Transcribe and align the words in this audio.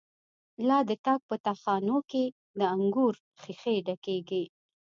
لا 0.67 0.77
د 0.89 0.91
تاک 1.05 1.21
په 1.29 1.35
تا 1.45 1.53
خانو 1.61 1.97
کی، 2.11 2.25
د 2.59 2.59
انگور 2.75 3.13
ښیښی 3.41 3.77
ډکیږی 3.87 4.43